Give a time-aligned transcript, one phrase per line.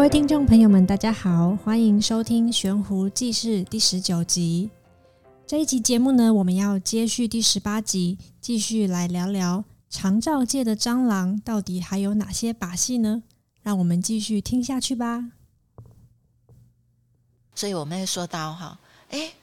[0.00, 4.70] 各位听众朋友们，大家好，欢迎收听《悬壶济世》第十九集。
[5.46, 13.22] 这一集节目呢，我们要接续第十八集，继续来聊聊长照界的蟑螂到底还有哪些把戏呢？
[13.60, 15.32] 让我们继续听下去吧。
[17.54, 18.78] 所以我们会说到哈，
[19.10, 19.34] 哎，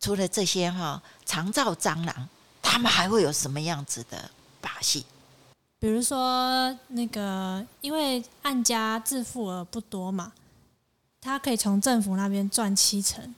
[0.00, 2.30] 除了这些哈，长照蟑螂，
[2.62, 4.30] 他们还会有什么样子的
[4.62, 5.04] 把戏？
[5.80, 10.32] 比如说，那个因为按家自付额不多嘛，
[11.20, 13.34] 他可以从政府那边赚七成，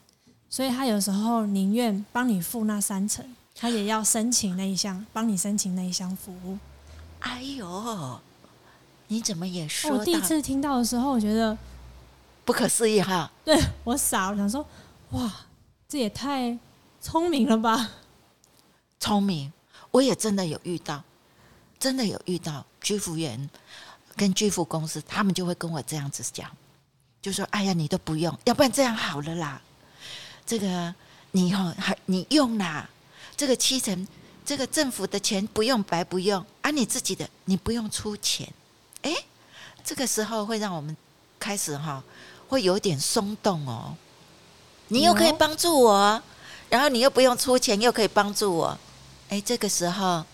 [0.48, 6.58] 所以他有时候宁愿帮你付那三成，他也要申请那一项，帮你申请那一项服务。
[7.18, 8.18] 哎呦，
[9.08, 9.90] 你怎么也说？
[9.90, 11.56] 我第一次听到的时候，我觉得
[12.46, 13.30] 不可思议哈。
[13.44, 14.64] 对，我傻了，我想说，
[15.10, 15.30] 哇，
[15.86, 16.58] 这也太
[17.02, 17.90] 聪明了吧！
[18.98, 19.52] 聪明，
[19.90, 21.02] 我也真的有遇到。
[21.80, 23.48] 真的有遇到居服员
[24.14, 26.50] 跟居服公司，他们就会跟我这样子讲，
[27.22, 29.62] 就说：“哎呀，你都不用，要不然这样好了啦。
[30.44, 30.94] 这个
[31.30, 32.86] 你以后还你用啦，
[33.34, 34.06] 这个七成，
[34.44, 38.46] 这个政府的钱不用白不用，啊，你自己的你不用出钱。
[39.00, 39.14] 哎，
[39.82, 40.94] 这个时候会让我们
[41.38, 42.04] 开始哈，
[42.46, 43.96] 会有点松动哦。
[44.88, 46.22] 你又可以帮助我，
[46.68, 48.78] 然后你又不用出钱，又可以帮助我。
[49.30, 50.26] 哎，这个时候，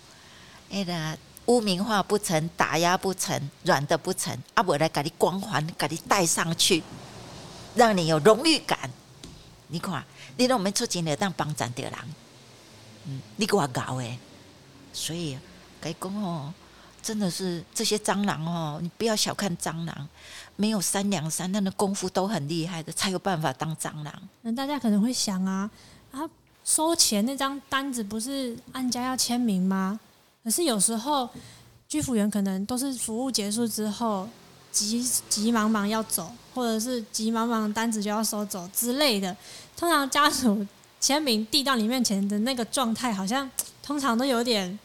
[0.73, 1.17] 哎的。”
[1.47, 6.83] 污名化不成，打压不成，软的不成，啊，我来给你光环，给你带上去，
[7.75, 8.91] 让你有荣誉感。
[9.69, 10.05] 你看，
[10.37, 11.93] 你让我们出钱了，当帮咱的人，
[13.07, 14.19] 嗯，你给我搞诶。
[14.93, 15.39] 所以
[15.81, 16.53] 该讲哦，
[17.03, 20.09] 真的是这些蟑螂哦，你不要小看蟑螂，
[20.57, 24.13] 没有三两三，那的功夫都很厉害的，才有办法当蟑螂。
[24.43, 25.71] 那大家可能会想啊，
[26.13, 26.29] 啊，
[26.65, 30.01] 收钱那张单子不是按家要签名吗？
[30.47, 31.29] 可是有时候，
[31.89, 34.29] 居服员可能都是服务结束之后，
[34.71, 39.37] 急急忙忙要走，或者是急忙忙单子就要收走之类的。
[39.77, 40.65] 通常家属
[41.01, 43.51] 签名递到你面前的那个状态，好像
[43.83, 44.79] 通常都有点，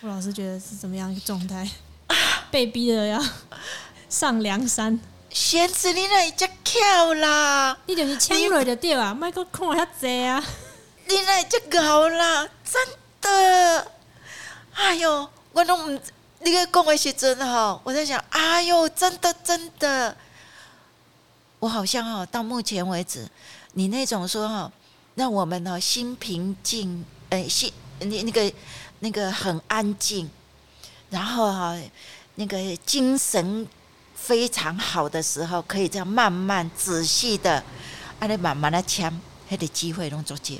[0.00, 1.70] 傅老师觉得是怎么样一个状态？
[2.50, 3.22] 被逼的要
[4.08, 4.98] 上梁山。
[5.28, 7.76] 仙子，你那一只巧啦！
[7.84, 10.42] 你就是签落就对啊，麦克看遐济啊！
[11.08, 12.82] 你那一只搞啦，真
[13.20, 13.92] 的。
[14.76, 16.00] 哎呦，我都唔，
[16.40, 20.14] 你个讲的是真哈，我在想，哎呦，真的真的，
[21.58, 23.26] 我好像哈，到目前为止，
[23.72, 24.70] 你那种说哈，
[25.14, 28.52] 让我们哈心平静，哎，心你那个
[29.00, 30.30] 那个很安静，
[31.08, 31.74] 然后哈
[32.34, 33.66] 那个精神
[34.14, 37.64] 非常好的时候，可以这样慢慢仔细的，
[38.20, 39.10] 啊，你慢慢的签，
[39.48, 40.54] 还得机会拢做少。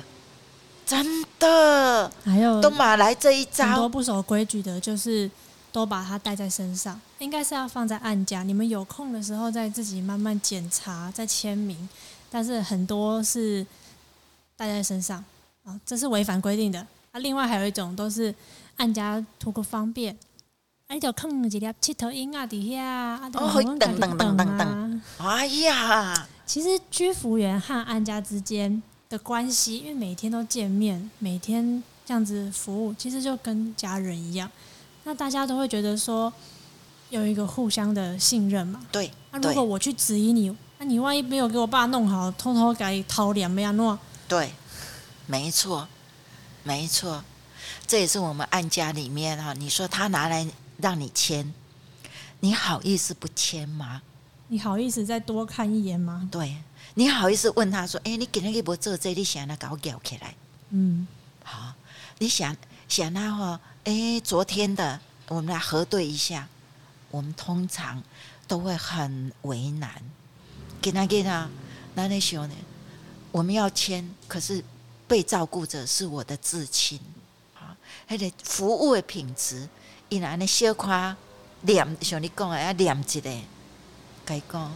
[0.86, 1.04] 真
[1.40, 5.28] 的，还有都马来这一招，很多不守规矩的，就是
[5.72, 8.44] 都把它带在身上，应该是要放在案家。
[8.44, 11.88] 你们有空的时候再自己慢慢检查，再签名。
[12.30, 13.66] 但是很多是
[14.56, 15.22] 带在身上
[15.64, 16.78] 啊，这是违反规定的
[17.10, 17.18] 啊。
[17.18, 18.32] 另外还有一种都是
[18.76, 20.16] 案家图个方便，
[20.86, 28.82] 哎，就放几粒七头鹰啊底下啊，等等等等，哎呀，其实居服员和案家之间。
[29.16, 34.50] 的关系，因为每天都见面，每天这样子服务，其实就跟家人一样。
[35.04, 36.30] 那大家都会觉得说，
[37.08, 38.84] 有一个互相的信任嘛。
[38.92, 39.10] 对。
[39.30, 43.98] 那、啊、如果我去质疑你，那、啊、你万一没有给我爸弄好，偷偷给掏脸没有弄？
[44.28, 44.52] 对，
[45.26, 45.88] 没错，
[46.62, 47.24] 没错，
[47.86, 49.54] 这也是我们案家里面哈。
[49.54, 51.54] 你说他拿来让你签，
[52.40, 54.02] 你好意思不签吗？
[54.48, 56.28] 你好意思再多看一眼吗？
[56.30, 56.56] 对。
[56.98, 60.34] 你好意思问他说：“哎、欸，你今天给我做这，你想来搞我搞起来？”
[60.70, 61.06] 嗯，
[61.44, 61.74] 好，
[62.16, 62.56] 你想
[62.88, 64.98] 想他哈，哎、欸，昨天的
[65.28, 66.48] 我们来核对一下。
[67.10, 68.02] 我们通常
[68.48, 69.92] 都会很为难，
[70.80, 71.46] 给他给他，
[71.94, 72.54] 那那时候呢，
[73.30, 74.64] 我们要签，可是
[75.06, 76.98] 被照顾者是我的至亲，
[77.54, 77.76] 啊，
[78.06, 79.68] 还得服务的品质，
[80.08, 81.14] 依然的小夸
[81.60, 83.30] 念像你讲的要念一个，
[84.24, 84.72] 该讲，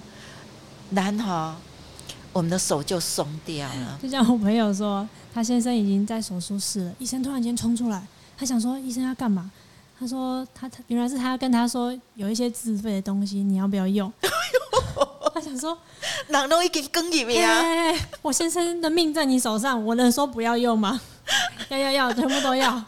[0.91, 1.55] 然后。
[2.32, 3.99] 我们的手就松掉了。
[4.03, 8.03] 就像我朋友说，他先生已经在手术室了，医生突然间冲出来，
[8.38, 9.50] 他想说医生要干嘛？
[9.99, 14.12] 他说他他原来是他要跟他说有一些自费的东西，你要不要用？
[15.35, 15.77] 他想说，
[16.29, 17.99] 人都已经更一遍啊！
[18.23, 21.00] 我先生的命在你手上，我能说不要用吗？
[21.69, 22.85] 要要要，全部都要。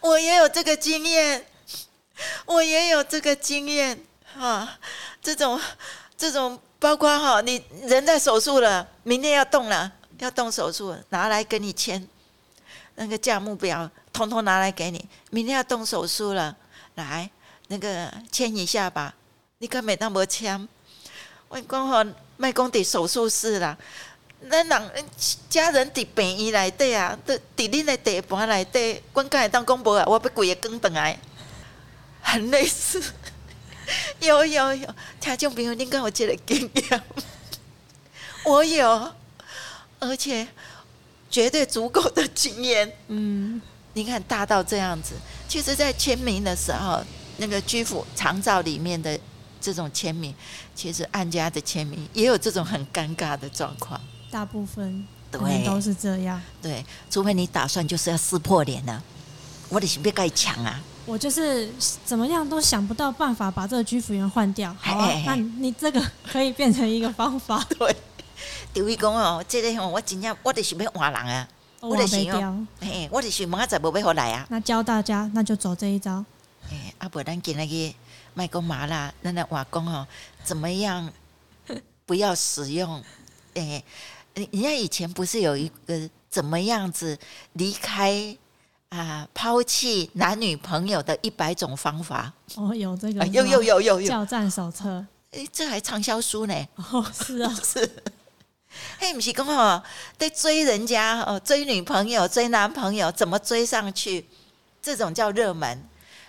[0.00, 1.44] 我也有这个经验，
[2.46, 3.98] 我也有这个经验
[4.38, 4.78] 啊！
[5.22, 5.58] 这种
[6.16, 6.58] 这种。
[6.80, 12.04] 包括哈，你人在手术了，明天要动了，要动手术，拿来跟你签
[12.94, 15.08] 那个价目表，通通拿来给你。
[15.30, 16.56] 明天要动手术了，
[16.94, 17.30] 来
[17.68, 19.14] 那个签一下吧。
[19.58, 20.66] 你可没当无签？
[21.48, 22.02] 我讲吼，
[22.38, 23.76] 莫讲伫手术室啦，
[24.50, 25.04] 咱人
[25.50, 30.04] 家人伫病院内底啊，伫伫恁的地盘内底，阮敢会当讲无啊？
[30.06, 31.18] 我要规个讲转来，
[32.22, 33.02] 很类似。
[34.20, 37.02] 有 有有，听众朋友，恁敢有这个经验？
[38.44, 39.12] 我有，
[39.98, 40.46] 而且
[41.30, 42.90] 绝对足够的经验。
[43.08, 43.60] 嗯，
[43.94, 45.14] 你看大到这样子，
[45.48, 47.02] 其实，在签名的时候，
[47.38, 49.18] 那个居服长照里面的
[49.60, 50.34] 这种签名，
[50.74, 54.00] 其实按家的签名也有这种很尴尬的状况。
[54.30, 56.40] 大部分对都是这样。
[56.62, 59.02] 对，除非你打算就是要撕破脸了，
[59.68, 60.80] 我得先别盖墙啊。
[61.10, 61.68] 我就是
[62.04, 64.72] 怎么样都想不到办法把这个居服员换掉。
[64.80, 67.66] 好啊，那你这个可以变成一个方法。
[67.76, 67.96] 对，
[68.72, 71.48] 等于讲哦，这个我真正我就是要换人啊，
[71.80, 74.46] 我得想哦，嘿，我就是明仔载无要回来啊。
[74.50, 76.24] 那教大家，那就走这一招。
[76.70, 77.92] 哎，阿伯，咱今日去
[78.34, 80.06] 卖公麻辣，咱来话讲哦，
[80.44, 81.12] 怎么样
[82.06, 83.02] 不要使用？
[83.54, 83.82] 哎，
[84.34, 87.18] 人家以前不是有一个怎么样子
[87.54, 88.36] 离开？
[88.90, 89.26] 啊！
[89.32, 96.54] 抛弃男女朋友的一百种方法哦，有这个，有有有有有叫战手册，哎，这还畅销书呢。
[96.74, 97.88] 哦，是啊， 是。
[98.98, 99.80] 嘿，不是讲哦，
[100.18, 104.26] 在追人家哦，追女朋友、追男朋友，怎么追上去？
[104.82, 105.88] 这种叫热门。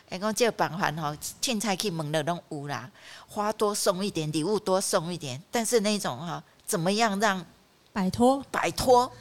[0.10, 2.88] 哎，讲这个榜还哦，凊彩去问了拢有啦，
[3.28, 5.42] 花多送一点，礼物多送一点。
[5.50, 7.44] 但是那种哈，怎么样让
[7.92, 9.12] 摆脱、摆脱、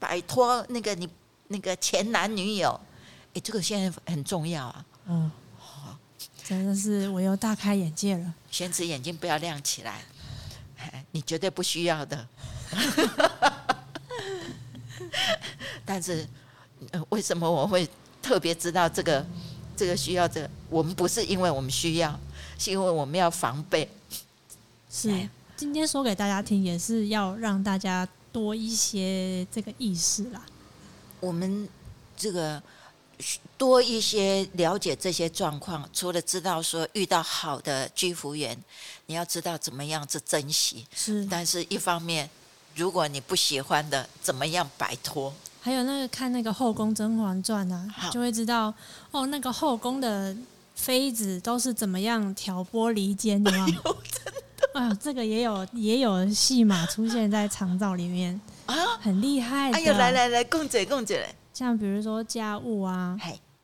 [0.00, 1.08] 摆脱那个你？
[1.52, 2.80] 那个前男女友，
[3.30, 4.86] 哎、欸，这个现在很重要啊！
[5.06, 5.98] 嗯，好，
[6.44, 8.34] 真的是我又大开眼界了。
[8.52, 10.00] 玄慈眼睛不要亮起来，
[11.10, 12.28] 你绝对不需要的。
[15.84, 16.24] 但是，
[16.92, 17.88] 呃，为什么我会
[18.22, 19.26] 特别知道这个？
[19.76, 20.50] 这个需要这个？
[20.68, 22.16] 我们不是因为我们需要，
[22.58, 23.90] 是因为我们要防备。
[24.88, 30.40] 是，今天说给大家听，也是要让大家多一些这个意识啦。
[31.20, 31.68] 我们
[32.16, 32.62] 这个
[33.58, 38.56] 多一些了解这些状况，除了知道说遇到好的居服员，
[39.06, 40.86] 你要知道怎么样去珍惜。
[40.94, 42.28] 是，但是一方面，
[42.74, 45.32] 如果你不喜欢的，怎么样摆脱？
[45.60, 48.72] 还有那个看那个《后宫甄嬛传》啊，就会知道
[49.10, 50.34] 哦，那个后宫的
[50.74, 53.66] 妃子都是怎么样挑拨离间的 吗？
[54.72, 58.40] 啊、哎，这个也有也有戏码出现在长照里面。
[59.00, 59.70] 啊，很厉害！
[59.72, 63.18] 哎呦，来来来，共嘴共姐，像比如说家务啊，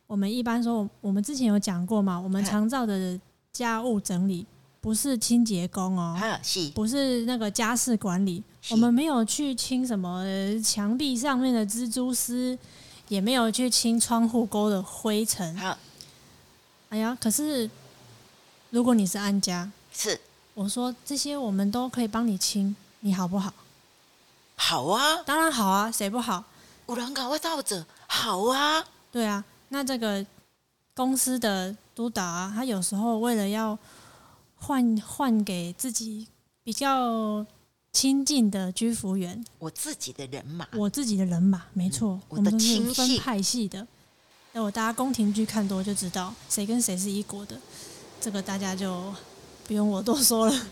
[0.07, 3.19] 我们一般说，我们之前有讲过嘛，我们常照的
[3.53, 4.47] 家务整理
[4.81, 8.43] 不是清洁工哦，是不是那个家事管理？
[8.71, 10.25] 我们没有去清什么
[10.63, 12.59] 墙壁上面的蜘蛛丝，
[13.09, 15.57] 也没有去清窗户沟的灰尘。
[15.57, 15.77] 好，
[16.89, 17.69] 哎呀，可是
[18.71, 20.21] 如果你是安家，是
[20.55, 23.53] 我说这些我们都可以帮你清，你好不好？
[24.57, 26.43] 好啊，当然好啊，谁不好？
[26.89, 29.45] 有人搞我倒着，好啊，对啊。
[29.69, 30.25] 那这个
[30.95, 33.79] 公司的督导啊，他有时候为了要
[34.55, 36.27] 换换给自己
[36.63, 37.45] 比较
[37.93, 43.87] 亲近的居服员，我自己的人马，我自己的人马，没错，嗯、我的亲戚，我们都是分派系的。
[44.53, 47.61] 那我大家宫廷剧看多就知道，谁跟谁是一国的，
[48.21, 49.13] 这个大家就
[49.67, 50.67] 不用我多说了。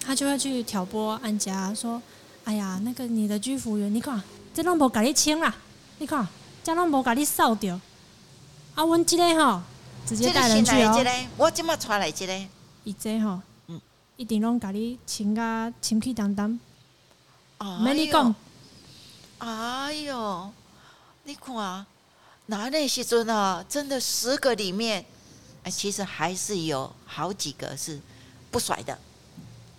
[0.00, 2.02] 他就会去挑拨安家说。
[2.46, 4.22] 哎呀，那个你的居服员，你看
[4.54, 5.52] 这拢无甲你清啦，
[5.98, 6.24] 你看
[6.62, 7.74] 这拢无甲你扫掉。
[8.76, 9.60] 啊，阮即个吼，
[10.06, 11.26] 直接带人去哦。
[11.36, 12.46] 我今麦带来这个，
[12.84, 13.80] 伊这吼，嗯，
[14.16, 16.56] 一定拢甲你清个清气当当。
[17.82, 18.32] 没你讲。
[19.38, 20.52] 哎哟，
[21.24, 21.84] 你看，
[22.46, 25.04] 那那时阵啊，真的十个里面，
[25.64, 28.00] 哎，其实还是有好几个是
[28.52, 28.96] 不甩的。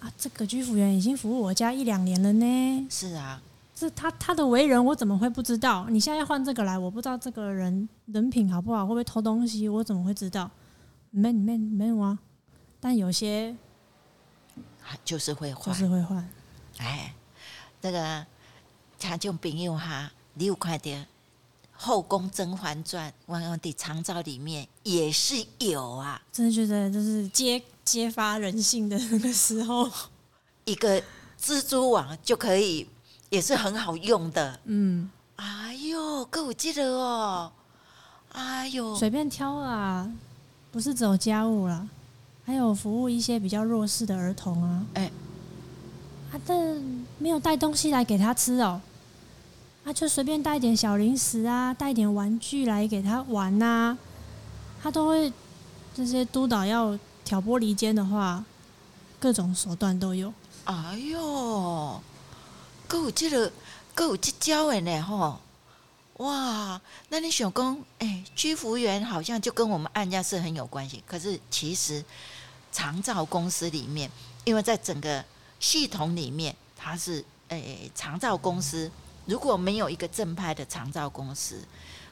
[0.08, 2.88] 啊，这个居服员已经服务我家一两年了呢。
[2.90, 3.42] 是啊，
[3.76, 5.86] 这他他的为人我怎么会不知道？
[5.90, 10.50] 你现在要换这个来，我不知道这个人人品好不好，会不会偷东西，我怎么会知道？
[11.12, 12.18] 没没没有啊，
[12.80, 13.54] 但有些
[15.04, 16.26] 就是会换，就是会换。
[16.78, 17.14] 哎，
[17.82, 18.26] 这个
[18.98, 20.86] 听众朋友哈，你有看到
[21.74, 27.62] 《后宫甄嬛传》往往的长照里面也是有啊，真的觉得就是接。
[27.88, 29.90] 揭发人性的那个时候，
[30.66, 31.02] 一个
[31.42, 32.86] 蜘蛛网就可以，
[33.30, 34.60] 也是很好用的。
[34.66, 37.50] 嗯，哎呦，各位记得哦，
[38.34, 40.12] 哎呦，随便挑啊，
[40.70, 41.88] 不是只有家务啦，
[42.46, 44.86] 还有服务一些比较弱势的儿童啊。
[44.96, 45.12] 哎、欸，
[46.30, 46.54] 他这
[47.18, 48.82] 没有带东西来给他吃哦，
[49.86, 53.98] 他就随便带点小零食啊，带点玩具来给他玩呐、啊，
[54.84, 55.32] 他都会
[55.96, 57.00] 这些督导要。
[57.28, 58.46] 挑拨离间的话，
[59.20, 60.34] 各种手段都有。
[60.64, 62.02] 哎呦，
[62.88, 63.52] 够有这个，
[63.94, 65.42] 够有这招的呢吼！
[66.20, 66.80] 哇，
[67.10, 71.04] 那你想讲，哎，居服员好像就跟我们案家是很有关系。
[71.06, 72.02] 可是其实
[72.72, 74.10] 长照公司里面，
[74.46, 75.22] 因为在整个
[75.60, 78.90] 系统里面，它是哎长照公司，
[79.26, 81.62] 如果没有一个正派的长照公司，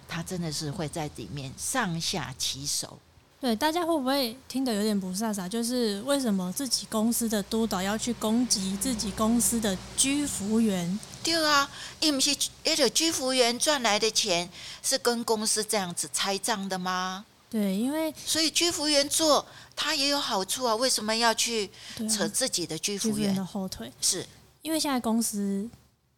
[0.10, 3.00] 它真的是会在里面上下其手。
[3.46, 5.48] 对，大家会不会听得有点不飒飒？
[5.48, 11.00] 就是为什么自己公司的督导要去攻击自己公司的居服员？
[11.24, 14.50] 对啊，因为是那个居服员赚来的钱
[14.82, 17.24] 是跟公司这样子拆账的吗？
[17.48, 21.70] 对，因为所以居服员做他也有好处啊，为什么要去
[22.10, 23.94] 扯自己的居服员，居服员的后腿？
[24.02, 24.26] 是
[24.64, 25.70] 因为现在公司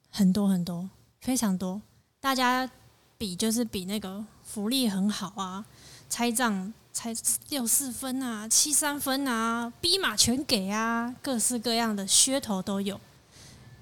[0.10, 1.82] 很多很多，非常多，
[2.22, 2.72] 大家
[3.18, 5.66] 比就是比那个福利很好啊，
[6.10, 6.74] 拆账。
[6.98, 7.16] 才
[7.50, 13.00] 六四分啊，七三分啊，逼马全给啊，各式各样的噱头都有。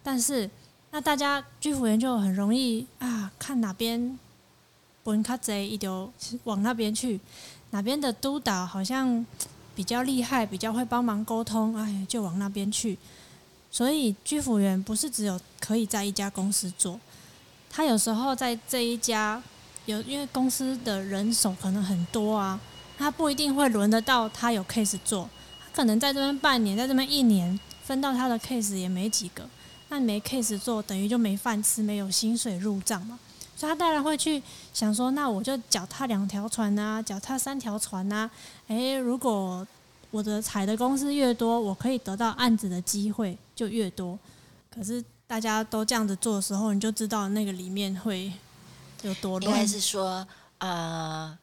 [0.03, 0.49] 但是，
[0.91, 4.19] 那大家居服员就很容易啊，看哪边
[5.01, 6.11] 本卡贼，一丢
[6.43, 7.17] 往那边去，
[7.69, 9.25] 哪边的督导好像
[9.73, 12.97] 比较厉害，比较会帮忙沟通，哎，就往那边去。
[13.71, 16.99] 所以，居服员不是只有可以在一家公司做，
[17.69, 19.41] 他有时候在这一家
[19.85, 22.59] 有，因为公司的人手可能很多啊。
[22.97, 29.47] 他不一定会轮得到他有 case 做，他可能在这边半年，在这边一年，分到他的 case 也没几个，
[29.89, 33.19] 那没 case 做，等于就没饭吃，没有薪水入账嘛，
[33.55, 34.41] 所以他当然会去
[34.73, 38.29] 想说，那我就脚踏两条船啊，脚踏三条船啊，
[38.67, 39.67] 诶，如果
[40.11, 44.17] 我的踩的公司越多，我可以得到案子的机会就越多。
[44.73, 48.31] 可是大家都这样子做的时候，你就知道那个里面会
[49.01, 49.51] 有多乱。
[49.51, 50.25] 应该是说，
[50.59, 51.37] 呃。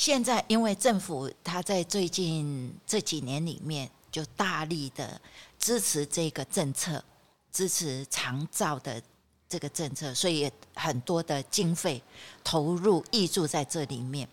[0.00, 5.20] 现在，因为政府他在最近这几年里面就大力的
[5.58, 7.04] 支持这个政策，
[7.52, 9.02] 支持长照的
[9.46, 12.02] 这个政策，所以很多的经费
[12.42, 14.26] 投入挹注在这里面。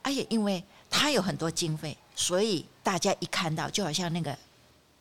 [0.00, 4.34] 而且，因为他有很多经费，所以大家一看到，就好像那个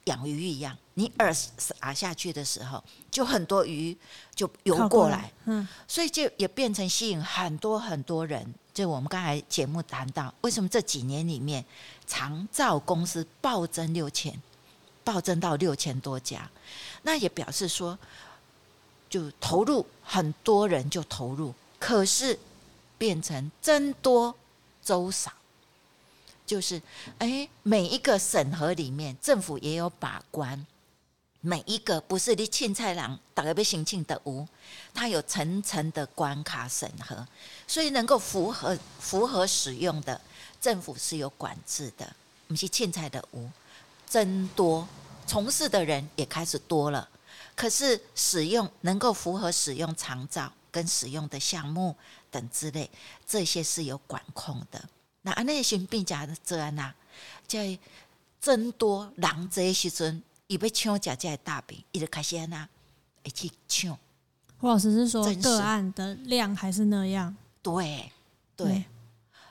[0.04, 3.98] 养鱼一样，你饵撒下去的时候，就很多鱼
[4.36, 8.54] 就游过来，嗯，所以就也变成吸引很多很多人。
[8.74, 11.64] 就我们刚才节目谈到，为什么这几年里面
[12.08, 14.42] 长照公司暴增六千，
[15.04, 16.50] 暴增到六千多家，
[17.04, 17.98] 那也表示说，
[19.10, 22.40] 就投入很多人就投入，可是
[22.98, 24.36] 变成僧多
[24.84, 25.32] 粥少，
[26.46, 26.82] 就是
[27.20, 30.66] 哎，每一个审核里面政府也有把关。
[31.46, 34.48] 每一个不是你青菜郎，大家要申请的无，
[34.94, 37.28] 它有层层的关卡审核，
[37.68, 40.22] 所以能够符合符合使用的，
[40.62, 42.16] 政府是有管制的，
[42.48, 43.50] 不是青菜的无，
[44.08, 44.88] 增多
[45.28, 47.10] 从事的人也开始多了，
[47.58, 51.94] 可是使用能够符合使用长照跟使用的项目
[52.32, 52.90] 等之类，
[53.28, 54.82] 这些是有管控的。
[55.24, 56.94] 那安内寻病假的这样呐，
[57.46, 57.78] 在
[58.40, 60.24] 增多人这些时阵。
[60.54, 62.70] 你被抢假假大饼，一直开始安那
[63.24, 63.98] 一起抢。
[64.60, 67.36] 胡老师是说个案的量还是那样？
[67.64, 68.12] 对
[68.56, 68.86] 对，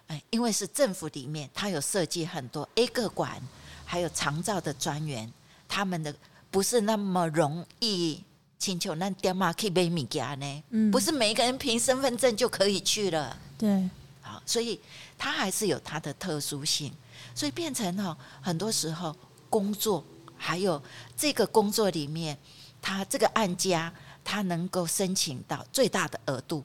[0.07, 3.43] 哎，因为是政府里面，他有设计很多 A 个管，
[3.85, 5.29] 还有长照的专员，
[5.67, 6.15] 他们的
[6.53, 8.23] 不是那么容易
[8.57, 10.63] 请求那点嘛可以买物件呢？
[10.71, 13.37] 嗯，不是每一个人凭身份证就可以去了。
[13.59, 13.91] 对，
[14.21, 14.81] 好，所以
[15.19, 16.93] 他还是有他的特殊性，
[17.35, 19.17] 所以变成哈，很多时候
[19.51, 20.05] 工作。
[20.45, 20.83] 还有
[21.17, 22.37] 这个工作里面，
[22.83, 23.93] 他这个案家
[24.25, 26.65] 他能够申请到最大的额度，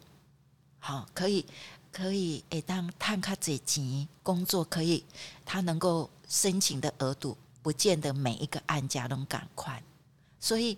[0.79, 1.45] 好，可以
[1.91, 5.05] 可以诶，当探卡这钱工作可以，
[5.45, 9.83] 他能够申请的额度，不见得每一个案家都赶快，
[10.39, 10.75] 所以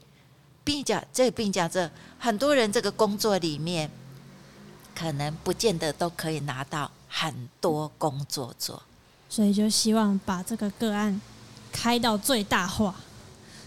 [0.66, 1.90] 并讲这并讲这
[2.20, 3.90] 很多人这个工作里面，
[4.94, 8.84] 可能不见得都可以拿到很多工作做，
[9.30, 11.22] 所以就希望把这个个案。
[11.72, 12.96] 开到最大化，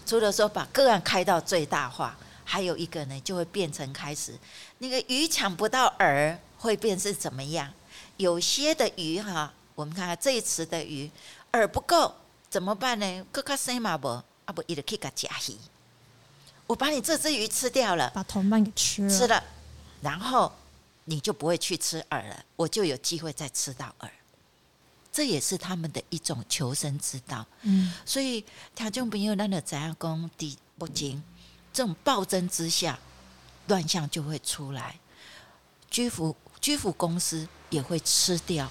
[0.05, 4.37] 除了说把个案开到最大化，还有一个呢，就会变成开始
[4.79, 7.73] 那个鱼抢不到饵，会变是怎么样？
[8.17, 11.09] 有些的鱼哈，我们看看这一池的鱼
[11.51, 12.13] 饵不够
[12.49, 13.25] 怎么办呢？
[13.31, 15.57] 各卡生嘛不啊不，一个假鱼，
[16.67, 19.43] 我把你这只鱼吃掉了，把同伴给吃了，吃了，
[20.01, 20.51] 然后
[21.05, 24.09] 你就不会去吃饵了，我就有机会再吃到饵。
[25.13, 27.45] 这也是他们的一种求生之道。
[27.61, 28.43] 嗯，所以
[28.73, 31.23] 听众朋友，那个怎样讲的不精，
[31.71, 32.97] 这种暴增之下，
[33.67, 34.99] 乱象就会出来。
[35.91, 38.69] 居服居服公司也会吃掉，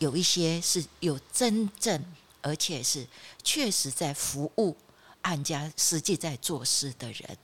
[0.00, 2.04] 有一些是有真正
[2.42, 3.06] 而且是
[3.44, 4.76] 确实在服务
[5.22, 7.38] 案家实际在做事的人，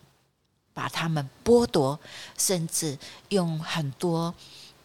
[0.75, 2.01] 把他们剥夺，
[2.37, 4.35] 甚至用很多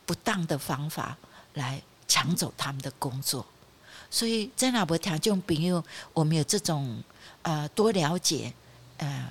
[0.05, 1.17] 不当的方法
[1.55, 1.81] 来
[2.11, 3.45] 抢走他们的工作。
[4.09, 7.01] 所以在那不条件朋友，我们有这种
[7.43, 8.53] 呃多了解，
[8.97, 9.29] 呃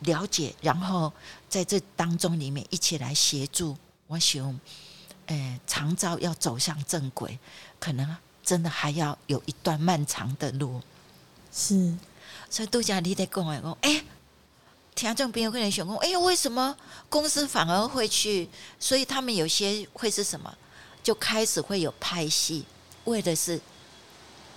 [0.00, 1.10] 了解，然后
[1.48, 3.74] 在这当中里面一起来协助。
[4.08, 4.60] 我想，
[5.24, 7.38] 呃，长照要走向正轨，
[7.80, 10.82] 可能真的还要有一段漫长的路。
[11.50, 11.96] 是，
[12.50, 14.04] 所以杜家你在讲诶，哎，
[14.94, 16.76] 听众朋友可能想讲，哎，为什么
[17.08, 18.46] 公司反而会去？
[18.78, 20.54] 所以他们有些会是什么？
[21.06, 22.64] 就开始会有拍戏，
[23.04, 23.60] 为的是。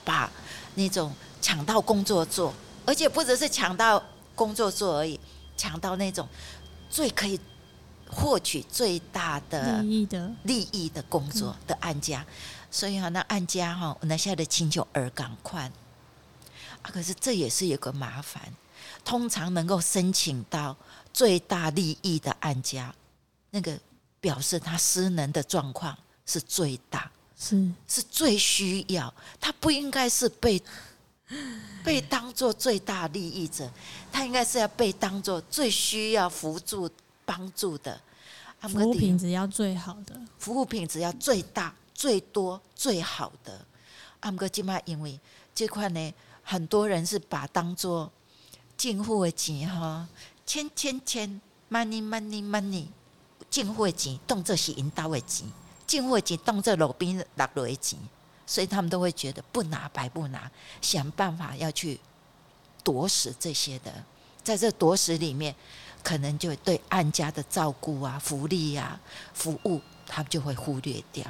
[0.06, 0.32] 把
[0.74, 2.52] 那种抢到工作做，
[2.84, 4.04] 而且不只是抢到
[4.34, 5.20] 工作做而已，
[5.56, 6.28] 抢到那种
[6.90, 7.40] 最可以
[8.10, 10.32] 获取最大的利益的。
[10.44, 12.26] 利益的工作的案家，
[12.72, 15.72] 所以哈，那案家哈，那现在的请求额赶快。
[16.82, 18.42] 啊，可是这也是有个麻烦，
[19.06, 20.76] 通常能够申请到
[21.14, 22.92] 最大利益的案家，
[23.52, 23.78] 那个
[24.20, 25.96] 表示他失能的状况
[26.30, 27.12] 是最大。
[27.42, 30.62] 是是最需要，他不应该是被
[31.86, 33.72] 被当做最大利益者，
[34.12, 36.90] 他应该是要被当做最需要辅助
[37.24, 37.98] 帮助的。
[38.64, 43.66] 服务品质要最好的，服务品质要最大、最多、最好的。
[44.20, 45.18] 阿姆哥今麦因为
[45.56, 48.12] 这块呢，很多人是把当做
[48.76, 50.06] 进户的钱哈，
[50.46, 51.40] 千千千
[51.72, 52.88] ，money money money，
[53.50, 55.48] 进户的钱当作是引导的钱。
[55.90, 57.98] 进货机当这路边落落钱，
[58.46, 60.50] 所以他们都会觉得不拿白不拿，
[60.84, 62.00] 想办法要去
[62.84, 63.92] 夺食这些的。
[64.44, 65.56] 在这夺食里面，
[66.04, 69.00] 可能就对案家的照顾啊、福利啊、
[69.34, 71.26] 服务，他们就会忽略掉。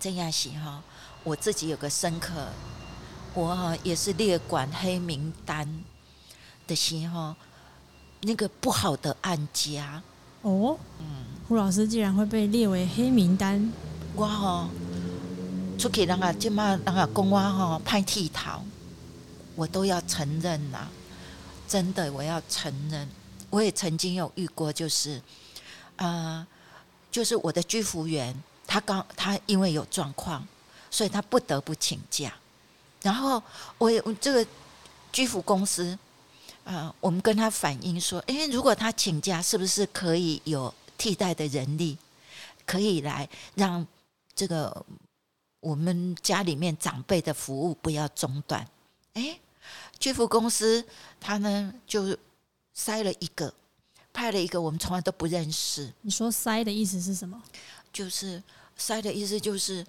[0.00, 0.82] 这样行哈，
[1.22, 2.48] 我自己有个深刻，
[3.34, 5.84] 我也是列管黑名单
[6.66, 7.36] 的时候，
[8.22, 10.02] 那个不好的案家。
[10.48, 11.06] 哦，嗯，
[11.46, 13.72] 胡老师竟然会被列为黑名单，
[14.14, 14.68] 我吼
[15.78, 18.62] 出去人家即嘛人家讲我吼歹剃头，
[19.54, 20.88] 我都要承认呐，
[21.68, 23.08] 真的我要承认，
[23.50, 25.20] 我也曾经有遇过，就是，
[25.96, 26.46] 呃，
[27.10, 28.34] 就是我的居服员，
[28.66, 30.46] 他刚他因为有状况，
[30.90, 32.32] 所以他不得不请假，
[33.02, 33.42] 然后
[33.76, 34.46] 我也这个
[35.12, 35.98] 居服公司。
[36.68, 41.96] 啊，我们跟他反映说，哎，如果他请假，是不是可以有替代的人力，
[42.66, 43.86] 可以来让
[44.34, 44.84] 这个
[45.60, 48.68] 我们家里面长辈的服务不要中断？
[49.14, 49.40] 哎，
[49.98, 50.84] 巨富公司
[51.18, 52.14] 他呢就
[52.74, 53.50] 塞了一个，
[54.12, 55.90] 派了一个我们从来都不认识。
[56.02, 57.42] 你说塞的意思是什么？
[57.90, 58.42] 就是
[58.76, 59.86] 塞的意思就是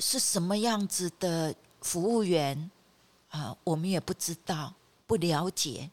[0.00, 2.68] 是什么样子的服务员
[3.28, 3.56] 啊？
[3.62, 4.74] 我们也不知道，
[5.06, 5.88] 不了解。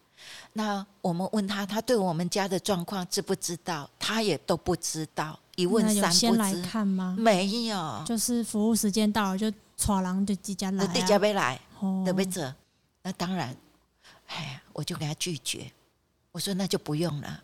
[0.54, 3.90] 那我们问他，他对我们家的状况知不知道？
[3.98, 6.18] 他也都不知道，一问三不知。
[6.20, 7.16] 先来看吗？
[7.18, 11.60] 没有，就是服务时间到了就闯狼就即将来，即将没来，
[12.26, 12.56] 得？
[13.02, 13.56] 那当然，
[14.28, 15.72] 哎呀，我就给他拒绝。
[16.32, 17.42] 我说那就不用了，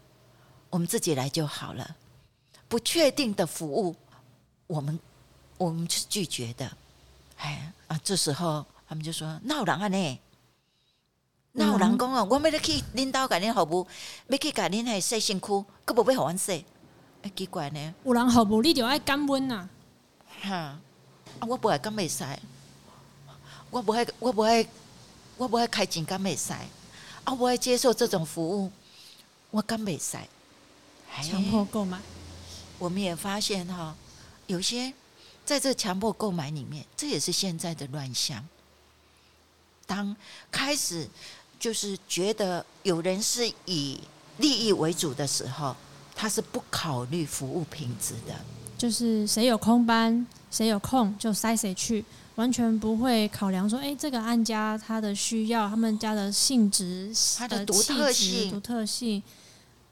[0.69, 1.95] 我们自己来就好了。
[2.67, 3.95] 不确定的服务，
[4.67, 4.99] 我们
[5.57, 6.71] 我们是拒绝的。
[7.37, 10.19] 哎啊，这时候他们就说闹狼啊呢。
[11.59, 13.85] 那有人讲哦，我没得去领导给恁服务，
[14.27, 16.65] 没去给恁还洗身躯，佫无要互阮洗，
[17.21, 17.93] 哎，奇怪呢。
[18.05, 19.67] 有人服务，你就爱感恩呐。
[20.41, 20.79] 哈，啊，
[21.45, 22.23] 我不爱，敢袂使，
[23.69, 24.65] 我不爱，我不爱，
[25.35, 26.53] 我不爱开钱，敢袂使，
[27.25, 28.71] 啊，我爱接受这种服务，
[29.51, 30.17] 我敢袂使。
[31.21, 31.99] 强迫购买，
[32.77, 33.93] 我们也发现哈，
[34.47, 34.93] 有些
[35.43, 38.47] 在这强迫购买里面，这也是现在的乱象。
[39.85, 40.15] 当
[40.49, 41.09] 开始。
[41.59, 43.99] 就是觉得有人是以
[44.37, 45.75] 利益为主的时候，
[46.15, 48.33] 他是不考虑服务品质的。
[48.77, 59.21] 就是谁有空班，谁有空就塞谁去，完全不会考量说，哎，这个案家他的需要，他们家的性质、他的独特性、独特性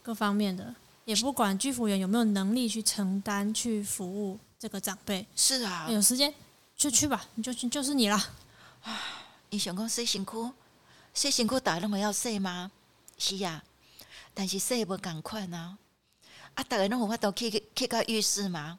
[0.01, 5.27] 各方面的，也不管居服员有没有能力去承担去服务这个长辈。
[5.35, 6.33] 是啊，有时间
[6.77, 8.15] 就去吧，你就就是你了。
[8.83, 9.01] 啊，
[9.49, 10.49] 你想讲谁辛苦？
[11.17, 12.71] 洗身躯大家拢会要洗吗？
[13.17, 13.63] 是呀，
[14.35, 15.75] 但是洗无共款啊！
[16.53, 18.77] 啊，大家拢有法度去去到浴室吗？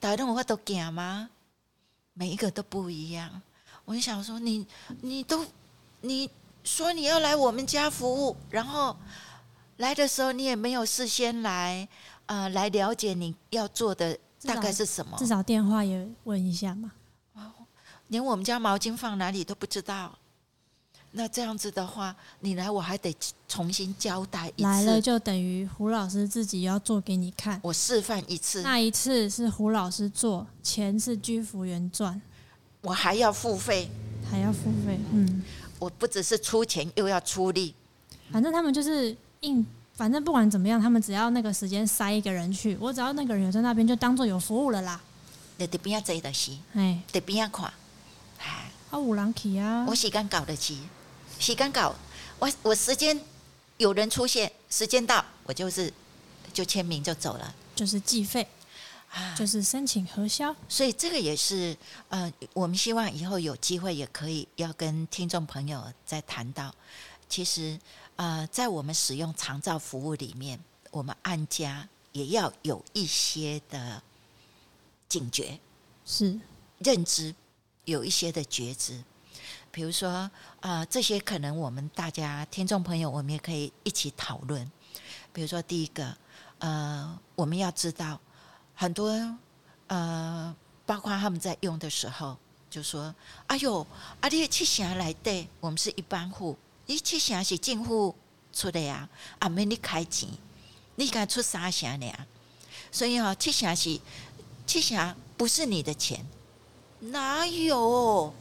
[0.00, 1.30] 大家拢有法度行吗？
[2.14, 3.40] 每一个都不一样。
[3.84, 4.66] 我就想说，你
[5.02, 5.46] 你都
[6.00, 6.28] 你
[6.64, 8.96] 说你要来我们家服务，然后
[9.76, 11.88] 来的时候你也没有事先来
[12.26, 16.90] 呃来了解你要做的大概是什么，至少电话也问一下嘛。
[18.08, 20.18] 连我们家毛巾放哪里都不知道。
[21.14, 23.14] 那这样子的话，你来我还得
[23.46, 24.68] 重新交代一次。
[24.68, 28.62] 来了就等于胡老师自己要做给你看，我示范一次。
[28.62, 32.20] 那一次是胡老师做，钱是居服员赚，
[32.80, 33.90] 我还要付费，
[34.30, 34.98] 还要付费。
[35.12, 35.42] 嗯，
[35.78, 37.74] 我不只是出钱，又要出力。
[38.30, 44.98] 反正他们就是硬，反正不管怎么样，他们只要那个时间塞一个人去，我只要那个人有在那边，就当做有服务了啦。
[45.58, 47.70] 你得边要坐得起，哎，得边要看，
[48.38, 50.78] 哎，啊，有人去啊，我时间搞得起。
[51.38, 51.94] 时间搞，
[52.38, 53.18] 我我时间
[53.78, 55.92] 有人出现，时间到我就是
[56.52, 58.46] 就签名就走了，就是计费
[59.10, 60.54] 啊，就是申请核销。
[60.68, 61.76] 所以这个也是
[62.08, 66.74] 呃，我们希望以后有机会也可以要跟听众朋友再谈到。
[67.28, 67.78] 其实
[68.16, 74.02] 呃，在我们使用长照服务里面，我们按家也要有一些的
[75.08, 75.58] 警觉，
[76.04, 76.38] 是
[76.78, 77.34] 认知，
[77.86, 79.02] 有一些的觉知。
[79.72, 80.30] 比如说，
[80.60, 84.70] 啊、这些可能我们大家听众朋友，我们也可以一起讨论。
[85.32, 86.14] 比如说，第一个，
[86.58, 88.20] 呃，我们要知道
[88.74, 89.08] 很多，
[89.86, 90.54] 呃，
[90.84, 92.36] 包括他们在用的时候，
[92.68, 93.14] 就说
[93.48, 93.86] ：“哎呦，
[94.20, 96.54] 阿弟七霞来的，我们是一般户，
[96.84, 98.14] 你七霞是进户
[98.52, 99.08] 出的呀，
[99.38, 100.28] 啊，没你开钱，
[100.96, 102.12] 你敢出啥钱呢？
[102.90, 103.98] 所以啊，七霞是
[104.66, 106.26] 七霞，不是你的钱，
[107.00, 108.34] 哪有？”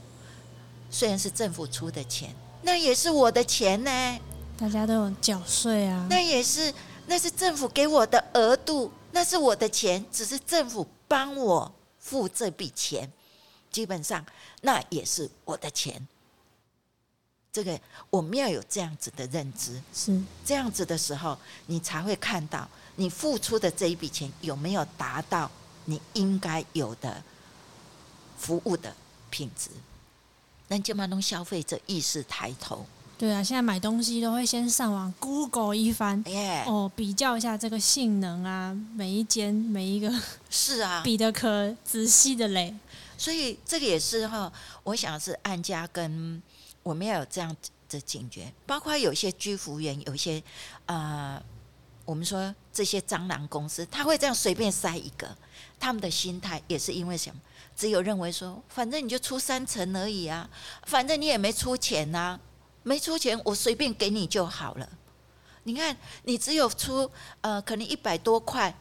[0.92, 4.20] 虽然是政府出的钱，那也是我的钱呢。
[4.58, 6.06] 大家都有缴税啊。
[6.10, 6.72] 那也是，
[7.08, 13.12] 那是政府给我的额度，那是我的钱，只是政府帮我付这笔钱，
[13.72, 14.24] 基本上
[14.62, 16.06] 那也是我的钱。
[17.54, 25.50] 这个我们要有这样子的认知，是这样子的时候，你才会看到你付出的这一笔钱有没有达到
[25.86, 27.24] 你应该有的
[28.38, 28.94] 服务的
[29.30, 29.70] 品质。
[30.72, 32.86] 那就嘛弄消费者意识抬头。
[33.18, 36.64] 对啊，现在买东西都会先上网 Google 一番，Yeah.
[36.66, 40.10] 哦，比较一下这个性能啊，每一间每一个
[40.50, 42.74] 是啊， 比的可仔细的嘞。
[43.18, 44.52] 所以这个也是哈，
[44.84, 46.42] 我想是按家跟
[46.84, 47.54] 我们要有这样
[47.90, 50.42] 的警觉，包括有些居服员，有些
[50.86, 51.40] 呃，
[52.06, 55.38] 我们说这些蟑螂公司，他会这样随便塞一个，
[55.78, 57.40] 他们的心态也是因为什么？
[57.82, 60.48] 只有认为说，反正你就出三成而已啊，
[60.86, 62.40] 反正你也没出钱呐，
[62.84, 64.88] 没出钱，我随便给你就好了。
[65.64, 67.10] 你看，你只有出
[67.42, 68.72] 呃，可能一百多块，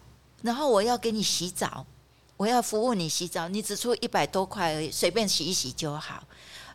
[0.43, 1.87] 然后我要给你洗澡，
[2.37, 6.23] 我要服务你洗澡，你只出一百多块而已，随便洗一洗就好。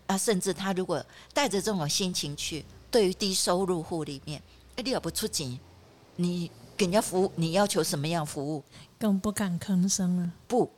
[0.07, 4.41] 啊，甚至他如果带着这种心情去，对于低收入户里面，
[4.77, 5.59] 哎，你也不出钱，
[6.15, 8.63] 你给人家服务，你要求什么样服务，
[8.97, 10.31] 更不敢吭声了。
[10.47, 10.71] 不。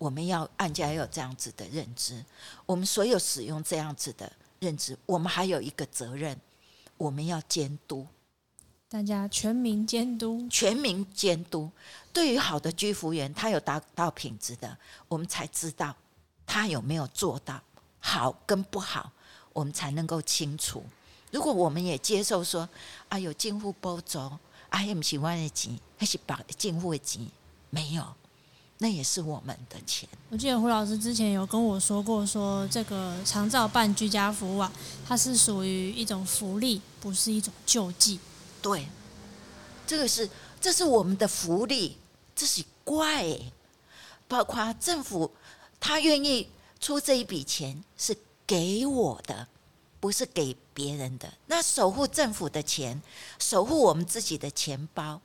[0.00, 2.24] 我们要案家要有这样子的认知，
[2.64, 6.34] 我们所有使用这样子的认知，我们还有一个责任，
[6.96, 8.06] 我们要监督
[8.88, 11.70] 大家，全民监督，全民监督。
[12.14, 14.74] 对于好的居服员，他有达到品质的，
[15.06, 15.94] 我们才知道
[16.46, 17.60] 他有没有做到
[17.98, 19.12] 好跟不好，
[19.52, 20.82] 我们才能够清楚。
[21.30, 22.66] 如果我们也接受说
[23.10, 24.38] 啊，有进户包走，
[24.70, 27.24] 啊，也不是我的钱，还是把进户的钱，
[27.68, 28.02] 没有。
[28.82, 30.08] 那也是我们的钱。
[30.30, 34.72] 我记得胡老师之前有跟我说过，说这个长照办居家服务啊，
[35.06, 38.18] 它是属于一种福利，不是一种救济。
[38.62, 38.88] 对，
[39.86, 41.98] 这个是这是我们的福利，
[42.34, 43.52] 这是怪、欸。
[44.26, 45.30] 包括政府
[45.78, 46.48] 他愿意
[46.80, 48.16] 出这一笔钱是
[48.46, 49.46] 给我的，
[50.00, 51.30] 不是给别人的。
[51.48, 53.02] 那守护政府的钱，
[53.38, 55.20] 守护我们自己的钱包。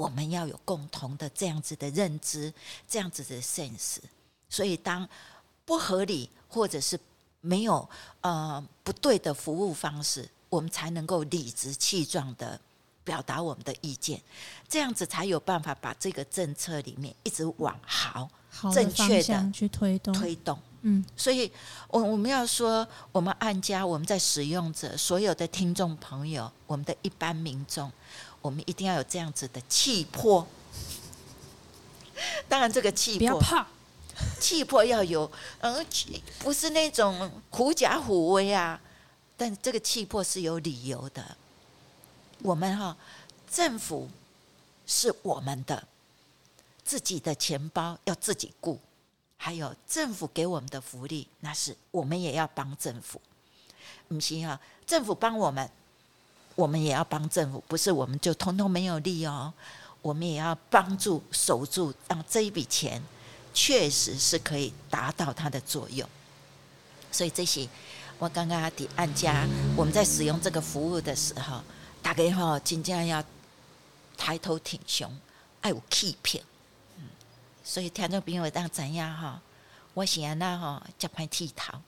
[0.00, 2.50] 我们要有共同的这样子的认知，
[2.88, 3.98] 这样子的 sense。
[4.48, 5.06] 所以，当
[5.66, 6.98] 不合理或者是
[7.42, 7.86] 没有
[8.22, 12.58] 呃不对的服务方式，我们才能够理直气壮的
[13.04, 14.18] 表达我们的意见，
[14.66, 20.58] 这样子才有办法把这个政策里面一直往好、好正确的去推动推动。
[20.80, 21.52] 嗯，所以
[21.88, 27.92] 我我们要说，我们按家我们在使用者所有的听众朋友，我们的一般民众。
[28.40, 30.46] 我们一定要有这样子的气魄。
[32.48, 33.66] 当然，这个气魄不要怕，
[34.38, 35.86] 气魄要有，嗯，
[36.38, 38.80] 不是那种狐假虎威啊。
[39.36, 41.36] 但这个气魄是有理由的。
[42.40, 42.96] 我们哈，
[43.50, 44.08] 政府
[44.86, 45.86] 是我们的，
[46.84, 48.78] 自己的钱包要自己顾，
[49.38, 53.20] 还有政府给我们的福利，那是我们也要帮政府。
[54.08, 55.70] 不行啊，政府帮我们。
[56.60, 59.52] 我们也要帮政府，不是我们就通通没有利哦。
[60.02, 63.02] 我们也要帮助守住，让这一笔钱
[63.54, 66.06] 确实是可以达到它的作用。
[67.10, 67.66] 所以这些
[68.18, 71.62] 我刚刚的按家，我们在使用这个服务的时候，
[72.02, 73.24] 大概哈，真正要
[74.16, 75.10] 抬头挺胸，
[75.62, 76.40] 爱有气魄。
[76.98, 77.04] 嗯，
[77.64, 79.40] 所以听众朋友当怎样哈？
[79.94, 81.78] 我喜欢那哈，接派剃头，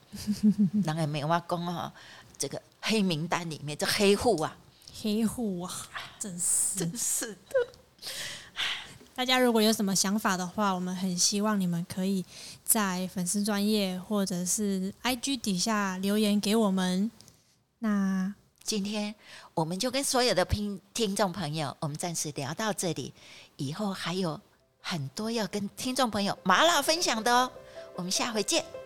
[0.72, 1.92] 人家没话讲哈，
[2.36, 4.54] 这个黑名单里面这黑户啊，
[5.02, 5.74] 黑户啊，
[6.18, 8.10] 真是真是的。
[9.14, 12.24] 大家如果有什么想法的话，我们很希望你们可以
[12.64, 17.10] 在粉丝专业或者是 IG 底下留言给我们。
[17.80, 18.32] 那
[18.64, 19.14] 今天
[19.54, 23.12] 我们就跟所有的听听众朋友，我们暂时聊到这里，
[23.56, 24.40] 以后还有
[24.80, 27.50] 很多要跟听众朋友麻辣分享的哦。
[27.96, 28.81] 我们下回见。